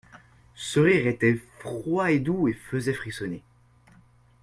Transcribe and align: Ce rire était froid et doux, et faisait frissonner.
Ce 0.55 0.79
rire 0.79 1.05
était 1.05 1.35
froid 1.59 2.11
et 2.11 2.17
doux, 2.19 2.47
et 2.47 2.53
faisait 2.53 2.91
frissonner. 2.95 3.43